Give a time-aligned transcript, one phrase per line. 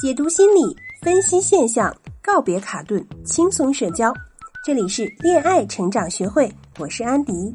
[0.00, 1.92] 解读心理，分析现象，
[2.22, 4.14] 告别卡顿，轻松社交。
[4.64, 6.48] 这里是恋爱成长学会，
[6.78, 7.52] 我是安迪。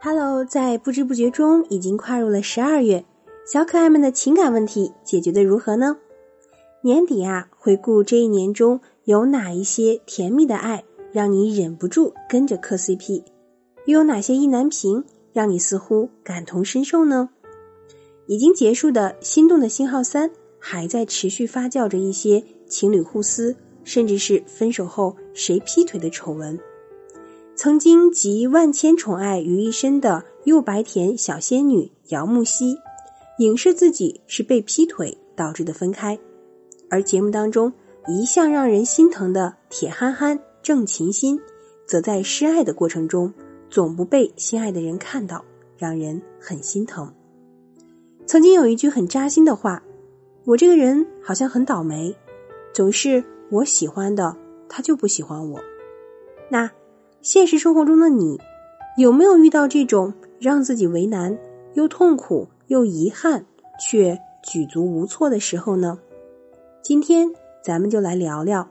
[0.00, 3.04] Hello，在不知不觉中已经跨入了十二月，
[3.46, 5.96] 小可爱们的情感问题解决的如何呢？
[6.82, 10.82] 年底啊，回顾这一年中有哪一些甜蜜的爱，
[11.12, 13.22] 让你忍不住跟着磕 CP？
[13.84, 17.28] 又有哪些意难平，让你似乎感同身受呢？
[18.26, 26.58] 已经结束的心动的信号三，还在持续发酵着一些情侣互撕，甚至是分手后谁劈腿的丑闻。
[27.54, 32.76] 曾经集万千宠爱于一身的又白甜小仙女姚木希，
[33.38, 36.18] 影视自己是被劈腿导致的分开，
[36.90, 37.72] 而节目当中
[38.08, 41.40] 一向让人心疼的铁憨憨郑琴心，
[41.86, 43.32] 则在示爱的过程中
[43.70, 45.44] 总不被心爱的人看到，
[45.78, 47.10] 让人很心疼。
[48.26, 49.80] 曾经有一句很扎心的话
[50.44, 52.14] ：“我这个人好像很倒霉，
[52.72, 54.36] 总是我喜欢的
[54.68, 55.60] 他就不喜欢我。”
[56.50, 56.68] 那
[57.22, 58.36] 现实生活中的你，
[58.98, 61.38] 有没有遇到这种让自己为难
[61.74, 63.46] 又痛苦又遗憾
[63.80, 65.96] 却举足无措的时候呢？
[66.82, 67.30] 今天
[67.64, 68.68] 咱们就来聊聊，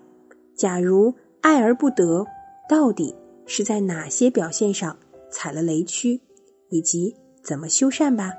[0.53, 2.25] 假如爱而不得，
[2.69, 4.97] 到底是在哪些表现上
[5.29, 6.19] 踩了雷区，
[6.69, 8.33] 以及怎么修缮吧。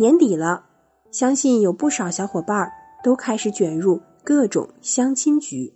[0.00, 0.64] 年底了，
[1.10, 2.72] 相信有不少小伙伴
[3.04, 5.70] 都开始卷入各种相亲局，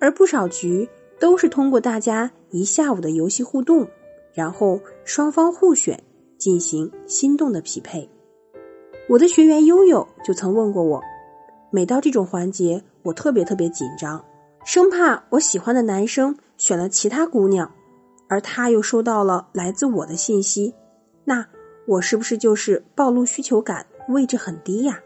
[0.00, 0.88] 而不少局
[1.20, 3.86] 都是通过大家一下午的游戏互动，
[4.34, 6.02] 然后双方互选
[6.38, 8.10] 进行心动的匹配。
[9.08, 11.00] 我的学员悠悠就曾问过我，
[11.70, 14.24] 每到这种环节，我特别特别紧张，
[14.64, 17.70] 生怕我喜欢的男生选了其他姑娘，
[18.28, 20.74] 而他又收到了来自我的信息，
[21.22, 21.46] 那。
[21.88, 25.00] 我是不是就是暴露需求感位置很低呀？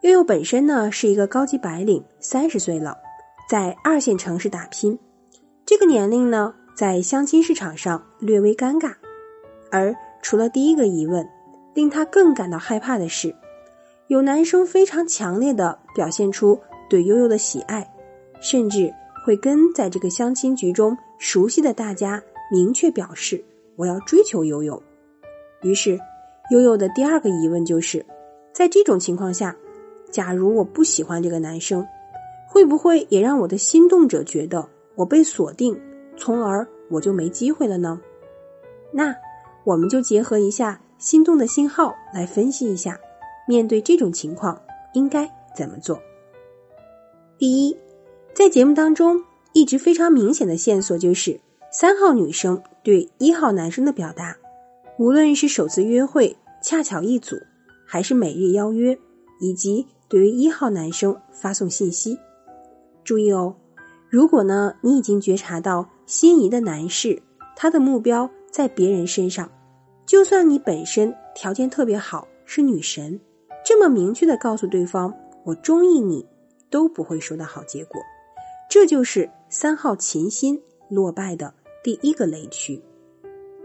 [0.00, 2.96] 悠悠本身呢是一个高级白领，三十岁了，
[3.50, 4.98] 在二线城市打拼。
[5.66, 8.94] 这个年龄呢，在相亲市场上略微尴尬。
[9.70, 11.28] 而除了第一个疑问，
[11.74, 13.36] 令他更感到害怕的是，
[14.06, 17.86] 有男生非常强烈的表现出对悠悠的喜爱，
[18.40, 18.90] 甚至
[19.26, 23.44] 会跟在这个相亲局中熟悉的大家明确表示
[23.76, 24.82] 我要追求悠悠。
[25.62, 25.98] 于是，
[26.50, 28.04] 悠悠的第二个疑问就是：
[28.52, 29.54] 在这种情况下，
[30.10, 31.86] 假如我不喜欢这个男生，
[32.48, 35.78] 会不会也让我的心动者觉得我被锁定，
[36.16, 38.00] 从而我就没机会了呢？
[38.90, 39.14] 那
[39.64, 42.98] 我们就结合一下心动的信号来分析一下，
[43.46, 44.60] 面对这种情况
[44.94, 46.00] 应该怎么做？
[47.38, 47.76] 第一，
[48.34, 49.22] 在节目当中
[49.52, 51.38] 一直非常明显的线索就是
[51.70, 54.36] 三号女生对一号男生的表达。
[55.00, 57.34] 无论是首次约会恰巧一组，
[57.86, 58.98] 还是每日邀约，
[59.40, 62.18] 以及对于一号男生发送信息，
[63.02, 63.56] 注意哦。
[64.10, 67.18] 如果呢，你已经觉察到心仪的男士
[67.56, 69.50] 他的目标在别人身上，
[70.04, 73.18] 就算你本身条件特别好，是女神，
[73.64, 75.10] 这么明确的告诉对方
[75.46, 76.22] 我中意你，
[76.68, 77.98] 都不会收到好结果。
[78.68, 82.78] 这就是三号琴心落败的第一个雷区。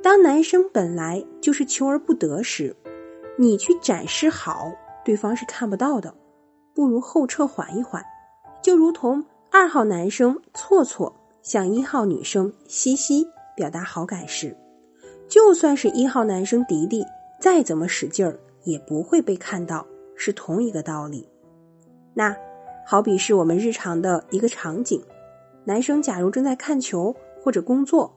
[0.05, 2.75] 当男生本来就是求而不得时，
[3.39, 4.71] 你去展示好，
[5.03, 6.13] 对方是看不到的，
[6.75, 8.05] 不如后撤缓一缓。
[8.61, 11.11] 就如同二号男生错错
[11.41, 14.55] 向一号女生西西表达好感时，
[15.27, 17.03] 就算是一号男生迪迪
[17.41, 19.83] 再怎么使劲儿，也不会被看到，
[20.15, 21.27] 是同一个道理。
[22.13, 22.37] 那
[22.85, 25.01] 好比是我们日常的一个场景，
[25.63, 27.11] 男生假如正在看球
[27.41, 28.15] 或者工作，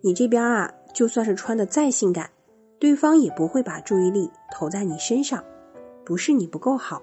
[0.00, 0.72] 你这边啊。
[0.96, 2.30] 就算是穿的再性感，
[2.78, 5.44] 对方也不会把注意力投在你身上。
[6.06, 7.02] 不是你不够好，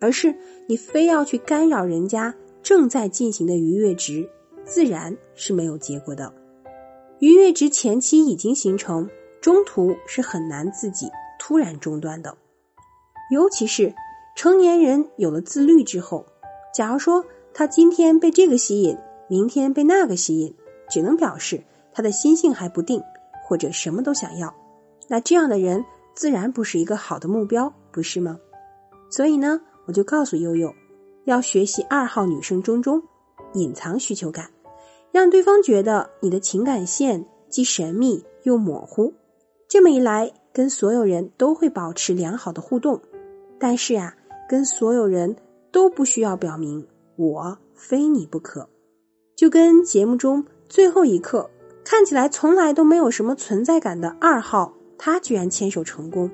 [0.00, 0.34] 而是
[0.66, 4.26] 你非要去干扰人家正在进行的愉悦值，
[4.64, 6.32] 自然是没有结果的。
[7.18, 9.06] 愉悦值前期已经形成，
[9.42, 12.34] 中途是很难自己突然中断的。
[13.30, 13.94] 尤其是
[14.34, 16.24] 成年人有了自律之后，
[16.72, 17.22] 假如说
[17.52, 18.96] 他今天被这个吸引，
[19.28, 20.54] 明天被那个吸引，
[20.88, 21.62] 只能表示
[21.92, 23.02] 他的心性还不定。
[23.46, 24.52] 或者什么都想要，
[25.08, 25.84] 那这样的人
[26.14, 28.36] 自然不是一个好的目标，不是吗？
[29.08, 30.74] 所以呢，我就告诉悠悠，
[31.26, 33.00] 要学习二号女生中中
[33.54, 34.50] 隐藏需求感，
[35.12, 39.14] 让对方觉得你的情感线既神秘又模糊。
[39.68, 43.00] 这么一来，跟所有人都会保持良好的互动。
[43.58, 44.14] 但是呀，
[44.48, 45.36] 跟所有人
[45.70, 48.68] 都不需要表明我非你不可，
[49.36, 51.48] 就跟节目中最后一刻。
[51.88, 56.28] 看起来从来都没有什么存在感的二号，他居然牵手成功，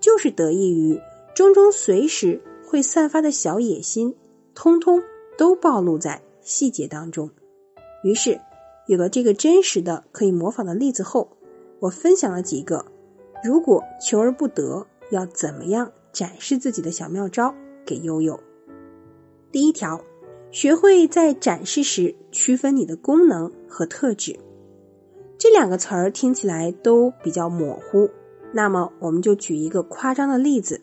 [0.00, 0.96] 就是得益于
[1.34, 4.14] 中中随时会散发的小野心，
[4.54, 5.02] 通通
[5.36, 7.28] 都暴露在细节当中。
[8.04, 8.40] 于是，
[8.86, 11.36] 有了这个真实的可以模仿的例子后，
[11.80, 12.86] 我分享了几个
[13.42, 17.52] 如果求而不得要怎么样展示自己的小妙招
[17.84, 18.38] 给悠悠。
[19.50, 20.00] 第一条，
[20.52, 24.38] 学会在展示时区分你的功能和特质。
[25.42, 28.08] 这两个词儿听起来都比较模糊，
[28.52, 30.80] 那么我们就举一个夸张的例子。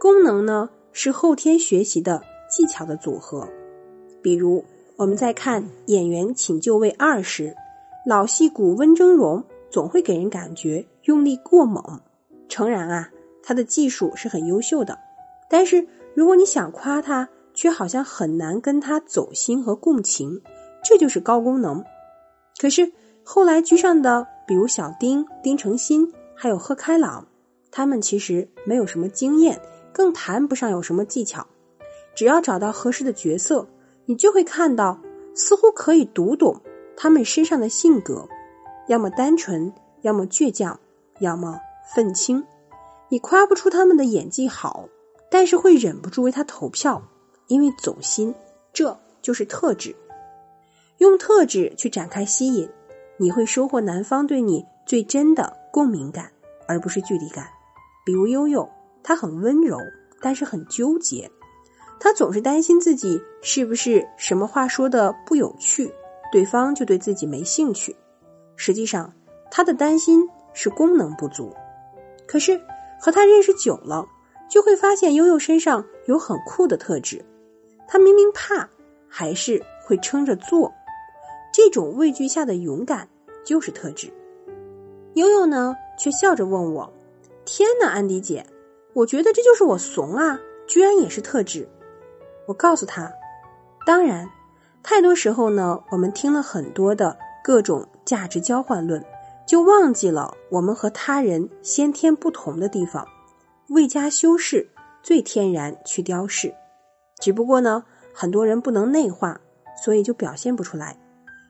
[0.00, 2.20] 功能呢是后天学习的
[2.50, 3.48] 技巧的组合，
[4.20, 4.64] 比如
[4.96, 7.54] 我们在看《演员请就位二》时，
[8.04, 12.00] 老戏骨温峥嵘总会给人感觉用力过猛。
[12.48, 13.08] 诚然啊，
[13.44, 14.98] 他的技术是很优秀的，
[15.48, 15.86] 但是
[16.16, 20.42] 如果你想夸他，却好像很难跟他走心和共情，
[20.82, 21.84] 这就是高功能。
[22.58, 22.90] 可是
[23.24, 27.26] 后来居上的，比如小丁、丁程鑫，还有贺开朗，
[27.70, 29.60] 他们其实没有什么经验。
[29.92, 31.46] 更谈不上有什么技巧，
[32.16, 33.64] 只要找到合适的角色，
[34.06, 35.00] 你就会看到，
[35.34, 36.60] 似乎可以读懂
[36.96, 38.28] 他们身上的性格，
[38.88, 39.72] 要么单纯，
[40.02, 40.80] 要么倔强，
[41.20, 41.60] 要么
[41.94, 42.44] 愤青。
[43.08, 44.88] 你夸不出他们的演技好，
[45.30, 47.00] 但是会忍不住为他投票，
[47.46, 48.34] 因为走心。
[48.72, 49.94] 这就是特质，
[50.98, 52.68] 用特质去展开吸引，
[53.16, 56.30] 你会收获男方对你最真的共鸣感，
[56.66, 57.46] 而不是距离感。
[58.04, 58.68] 比如悠悠。
[59.06, 59.76] 他很温柔，
[60.22, 61.30] 但是很纠结。
[62.00, 65.92] 他总是担心自己是不是什么话说的不有趣，
[66.32, 67.94] 对方就对自己没兴趣。
[68.56, 69.12] 实际上，
[69.50, 71.54] 他的担心是功能不足。
[72.26, 72.58] 可是
[72.98, 74.08] 和他认识久了，
[74.48, 77.22] 就会发现悠悠身上有很酷的特质。
[77.86, 78.66] 他明明怕，
[79.06, 80.72] 还是会撑着做。
[81.56, 83.08] 这种畏惧下的勇敢
[83.44, 84.12] 就是特质。
[85.14, 86.92] 悠悠呢，却笑着问我
[87.46, 88.44] ：“天哪，安迪姐！”
[88.92, 91.68] 我觉得这就是我怂啊，居然也是特质。
[92.48, 93.12] 我告诉他，
[93.86, 94.28] 当然，
[94.82, 99.00] 太多时候呢，我们听了很多的各种价值交换论，
[99.46, 103.06] 就忘记了我们和他人先天不同的地方，
[103.68, 104.68] 未加修饰，
[105.04, 106.52] 最天然去雕饰。
[107.20, 109.40] 只不过呢，很多人不能内化，
[109.84, 110.98] 所以就表现不出来，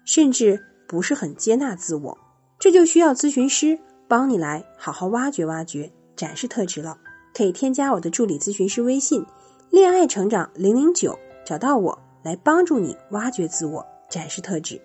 [0.05, 2.17] 甚至不是很接纳自我。
[2.59, 3.79] 这就需要咨询师
[4.09, 6.97] 帮你来好好挖掘挖掘，展示特质了。
[7.35, 9.25] 可以添加我的助理咨询师微信
[9.71, 14.81] “恋爱成长零零九”，找到我来帮助你挖掘自我，展示特质。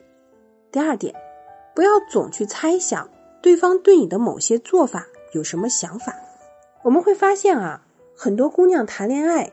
[0.72, 1.14] 第二点，
[1.76, 3.08] 不要总去猜想
[3.42, 6.16] 对方对你的某些做法有什么想法。
[6.82, 9.52] 我们会发现啊，很多姑娘谈恋爱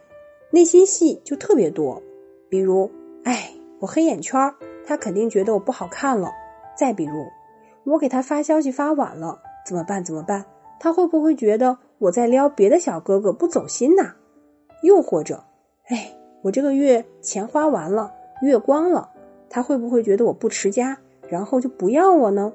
[0.50, 2.02] 内心戏就特别多，
[2.48, 2.90] 比如，
[3.24, 4.54] 哎，我黑眼圈儿，
[4.86, 6.30] 他肯定觉得我不好看了；
[6.76, 7.26] 再比如，
[7.84, 10.02] 我给他发消息发晚了，怎么办？
[10.02, 10.44] 怎么办？
[10.78, 11.78] 他会不会觉得？
[11.98, 14.14] 我在撩别的小哥哥不走心呐，
[14.82, 15.42] 又或者，
[15.86, 18.12] 哎，我这个月钱花完了，
[18.42, 19.08] 月光了，
[19.48, 22.52] 他会不会觉得我不持家，然后就不要我呢？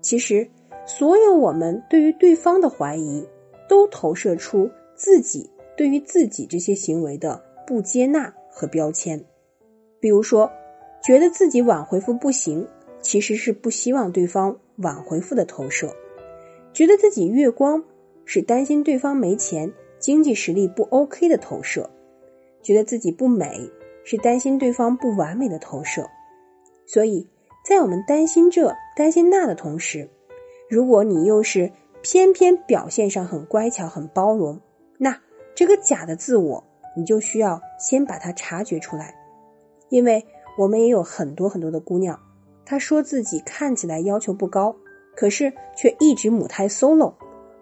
[0.00, 0.48] 其实，
[0.86, 3.28] 所有我们对于对方的怀疑，
[3.68, 9.22] 都投射出自己对于自己这些行为的不接纳和标签。
[10.00, 10.50] 比如说，
[11.04, 12.66] 觉得自己晚回复不行，
[13.00, 15.88] 其实是不希望对方晚回复的投射；
[16.72, 17.84] 觉得自己月光。
[18.26, 21.82] 是担心对方没钱、经济实力不 OK 的投射；
[22.62, 23.70] 觉得自己不美，
[24.02, 26.08] 是担心对方不完美的投射。
[26.86, 27.28] 所以
[27.68, 30.08] 在我们担心这、担心那的同时，
[30.70, 31.70] 如果你又是
[32.00, 34.58] 偏偏表现上很乖巧、很包容，
[34.96, 35.20] 那
[35.54, 36.64] 这个假的自我，
[36.96, 39.14] 你就需要先把它察觉出来。
[39.90, 40.24] 因为
[40.56, 42.18] 我们也有很多很多的姑娘，
[42.64, 44.76] 她说自己看起来要求不高，
[45.16, 47.14] 可是却一直母胎 solo。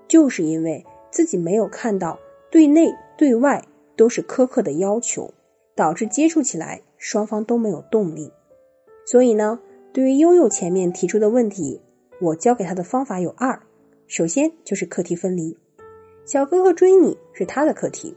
[0.09, 2.19] 就是因为自己没有看到
[2.51, 3.65] 对内对外
[3.97, 5.33] 都是苛刻的要求，
[5.75, 8.31] 导致接触起来双方都没有动力。
[9.07, 9.59] 所以呢，
[9.93, 11.81] 对于悠悠前面提出的问题，
[12.21, 13.59] 我教给他的方法有二：
[14.07, 15.57] 首先就是课题分离，
[16.27, 18.15] 小哥哥追你是他的课题，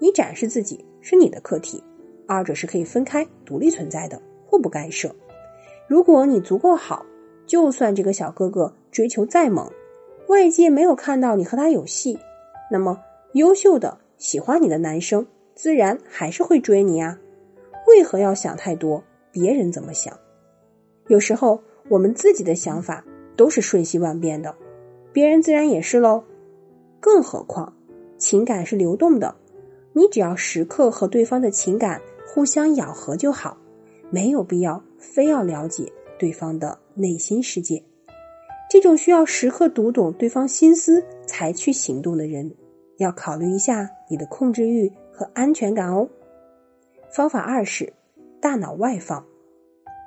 [0.00, 1.82] 你展示自己是你的课题，
[2.26, 5.14] 二者是可以分开独立存在的，互不干涉。
[5.86, 7.06] 如果你足够好，
[7.46, 9.70] 就算这个小哥哥追求再猛。
[10.28, 12.18] 外界没有看到你和他有戏，
[12.70, 13.00] 那么
[13.34, 17.16] 优秀的喜欢你的男生自然还是会追你啊。
[17.86, 19.04] 为何要想太多？
[19.30, 20.18] 别人怎么想？
[21.06, 23.04] 有时候我们自己的想法
[23.36, 24.52] 都是瞬息万变的，
[25.12, 26.24] 别人自然也是喽。
[26.98, 27.72] 更何况
[28.18, 29.36] 情感是流动的，
[29.92, 33.56] 你只要时刻和对方的情感互相咬合就好，
[34.10, 37.82] 没有必要非要了解对方的内心世界。
[38.68, 42.52] 这种需要时刻读懂对方心思才去行动的人，
[42.98, 46.08] 要考虑一下你的控制欲和安全感哦。
[47.10, 47.92] 方法二是
[48.40, 49.24] 大脑外放，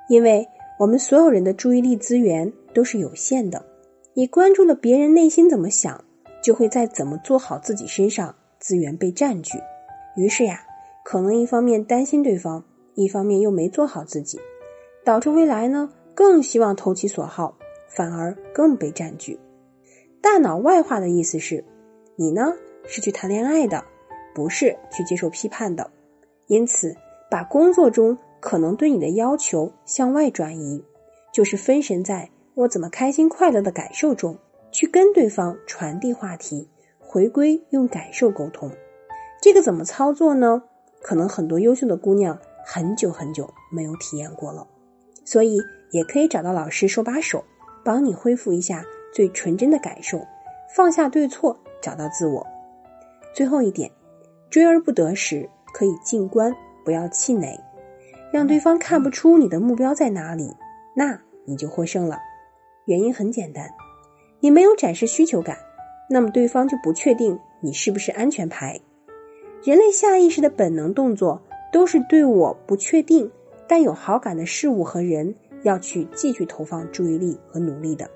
[0.08, 0.46] 因为
[0.78, 3.64] 我们所有人的注意力资源都是有限的，
[4.12, 6.04] 你关注了别人内心怎么想，
[6.42, 9.58] 就会在怎么做好自己身上资源被占据。
[10.16, 10.62] 于是呀，
[11.10, 12.62] 可能一方面担心对方，
[12.94, 14.38] 一方面又没做好自己，
[15.04, 19.36] 导致未来呢更希望投其所好，反而更被占据。
[20.22, 21.64] 大脑外化的意思是，
[22.14, 22.54] 你呢
[22.86, 23.82] 是去谈恋爱的，
[24.36, 25.90] 不是去接受批判的。
[26.46, 26.94] 因此，
[27.28, 30.80] 把工作中可能对你的要求向外转移，
[31.32, 34.38] 就是分神在我怎么开心快乐的感受中，
[34.70, 36.68] 去跟对方传递话题，
[37.00, 38.70] 回归用感受沟通。
[39.42, 40.62] 这个怎么操作呢？
[41.00, 44.66] 可能很多优秀的姑娘很久很久没有体验过了，
[45.24, 45.58] 所以
[45.90, 47.44] 也可以找到老师手把手，
[47.84, 50.20] 帮你恢复一下最纯真的感受，
[50.74, 52.46] 放下对错，找到自我。
[53.34, 53.90] 最后一点，
[54.50, 56.54] 追而不得时可以静观，
[56.84, 57.58] 不要气馁，
[58.32, 60.54] 让对方看不出你的目标在哪里，
[60.94, 62.18] 那你就获胜了。
[62.86, 63.70] 原因很简单，
[64.40, 65.56] 你没有展示需求感，
[66.08, 68.80] 那么对方就不确定你是不是安全牌。
[69.62, 71.40] 人类下意识的本能动作
[71.70, 73.30] 都是对我不确定
[73.68, 78.08] 但有好感的事物和人要去继续投放注意力和努力的，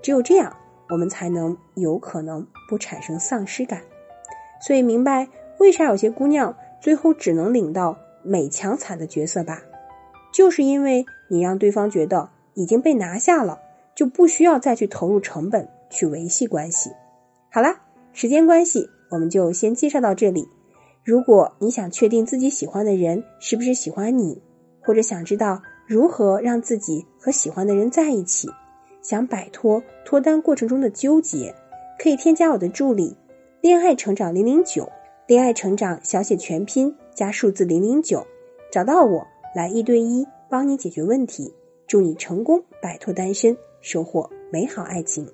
[0.00, 0.56] 只有这样，
[0.88, 3.82] 我们才能有可能不产生丧失感。
[4.60, 5.28] 所以，明白
[5.58, 9.62] 为啥有些姑娘最后只能领到美强惨的角色吧？
[10.32, 13.60] 就是因为你让对方觉得已经被拿下了，
[13.94, 16.90] 就不需要再去投入成本去维系关系。
[17.50, 17.78] 好啦，
[18.12, 20.48] 时间关系，我们就先介绍到这里。
[21.08, 24.42] 如果你想确定自己喜欢的人是不是喜欢你，
[24.82, 28.46] 或者想知道如何让自己和喜欢的人在一起，
[29.00, 31.54] 想摆脱脱单过程中的纠结，
[31.98, 33.16] 可以添加我的助理
[33.62, 34.86] “恋爱成长零零九”，
[35.26, 38.26] 恋爱成长小写全拼加数字零零九，
[38.70, 41.54] 找到我来一对一帮你解决问题，
[41.86, 45.26] 祝你成功摆脱单身，收获美好爱情。